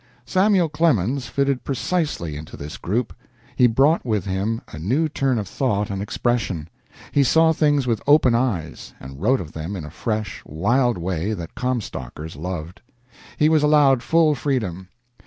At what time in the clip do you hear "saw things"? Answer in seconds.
7.21-7.85